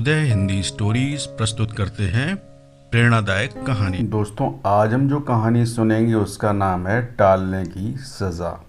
[0.00, 2.36] उदय Hindi stories प्रस्तुत करते हैं
[2.90, 8.64] प्रेरणादायक कहानी। दोस्तों, आज हम जो कहानी सुनेंगे, उसका नाम है टालने की सज़ा।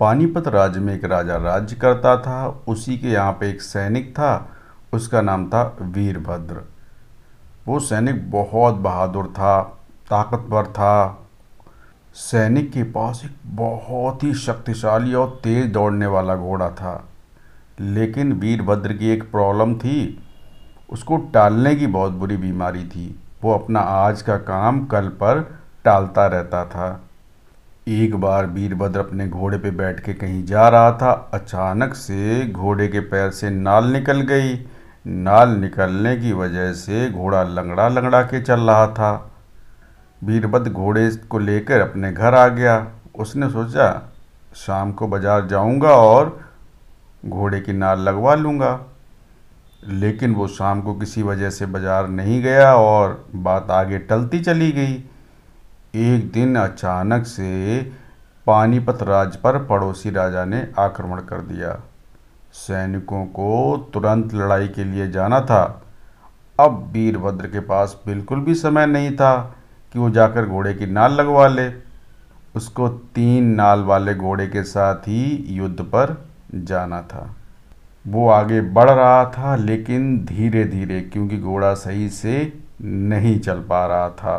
[0.00, 4.48] पानीपत राज्य में एक राजा राज्य करता था, उसी के यहाँ पे एक सैनिक था,
[4.92, 6.60] उसका नाम था वीरभद्र।
[7.66, 9.62] वो सैनिक बहुत बहादुर था,
[10.10, 11.26] ताकतवर था।
[12.14, 17.08] सैनिक के पास एक बहुत ही शक्तिशाली और तेज दौड़ने वाला घोड़ा था।
[17.78, 20.22] लेकिन वीरभद्र की एक प्रॉब्लम थी।
[20.90, 25.40] उसको टालने की बहुत बुरी बीमारी थी। वो अपना आज का काम कल पर
[25.84, 26.88] टालता रहता था।
[27.88, 32.88] एक बार वीरभद्र अपने घोड़े पे बैठ के कहीं जा रहा था, अचानक से घोड़े
[32.88, 34.54] के पैर से नाल निकल गई।
[35.06, 39.12] नाल निकलने की वजह से घोड़ा लंगड़ा लंगड़ा के चल रहा था।
[40.22, 42.86] वीरभद्र घोड़े को लेकर अपने घर आ गया।
[43.18, 44.10] उसने सोचा,
[44.56, 46.38] शाम को बाज़ार जाऊँगा और
[47.28, 48.78] घोड़े की नाल लगवा लूँगा।
[49.84, 54.70] लेकिन वो शाम को किसी वजह से बाज़ार नहीं गया और बात आगे टलती चली
[54.72, 54.94] गई।
[56.06, 57.82] एक दिन अचानक से
[58.46, 61.78] पानीपत राज पर पड़ोसी राजा ने आक्रमण कर दिया।
[62.54, 65.62] सैनिकों को तुरंत लड़ाई के लिए जाना था।
[66.58, 69.34] अब वीरभद्र के पास बिल्कुल भी समय नहीं था
[69.94, 71.68] कि वो जाकर घोड़े की नाल लगवा ले।
[72.56, 76.16] उसको तीन नाल वाले घोड़े के साथ ही युद्ध पर
[76.54, 77.34] जाना था।
[78.04, 82.52] वो आगे बढ़ रहा था, लेकिन धीरे धीरे क्योंकि घोड़ा सही से
[82.82, 84.36] नहीं चल पा रहा था,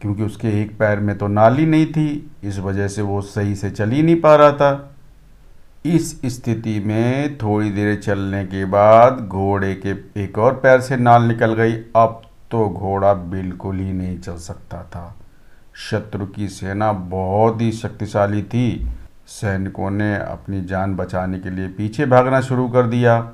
[0.00, 3.70] क्योंकि उसके एक पैर में तो नाली नहीं थी, इस वजह से वो सही से
[3.70, 4.94] चल ही नहीं पा रहा था।
[5.84, 11.22] इस स्थिति में थोड़ी देर चलने के बाद घोड़े के एक और पैर से नाल
[11.22, 15.14] निकल गई। अब तो घोड़ा बिल्कुल ही नहीं चल सकता था।
[15.90, 18.86] शत्रु की सेना बहुत ही शक्तिशाली थी
[19.28, 23.30] सैनिकों ने अपनी जान बचाने के लिए पीछे भागना शुरू कर दिया।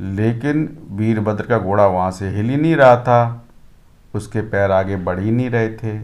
[0.00, 3.44] लेकिन वीरभद्र का घोड़ा वहाँ से हिल ही नहीं रहा था।
[4.14, 5.98] उसके पैर आगे बढ़ ही नहीं रहे थे।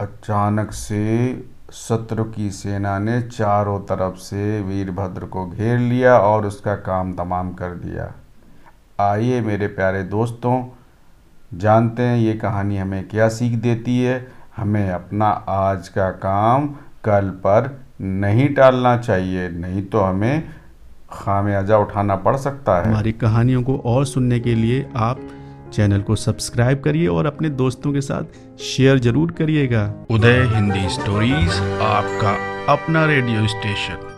[0.00, 6.74] अचानक से शत्रु की सेना ने चारों तरफ़ से वीरभद्र को घेर लिया और उसका
[6.74, 8.12] काम तमाम कर दिया।
[9.10, 10.68] आइए मेरे प्यारे दोस्तों,
[11.54, 16.68] जानते हैं ये कहानी हमें क्या सीख देती है। हमें अपना आज का काम
[17.04, 20.44] कल पर नहीं टालना चाहिए नहीं तो हमें
[21.12, 25.20] खामियाजा उठाना पड़ सकता है। हमारी कहानियों को और सुनने के लिए आप
[25.72, 31.60] चैनल को सब्सक्राइब करिए और अपने दोस्तों के साथ शेयर ज़रूर करिएगा। उदय हिंदी स्टोरीज
[31.82, 32.34] आपका
[32.72, 34.10] अपना रेडियो स्टेशन।